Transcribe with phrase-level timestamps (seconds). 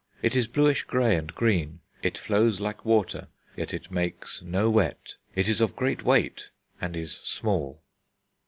[0.23, 1.81] It is bluish grey and green....
[2.01, 6.49] It flows like water, yet it makes no wet; it is of great weight,
[6.81, 7.83] and is small."